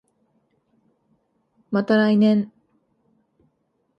[1.69, 2.51] また来年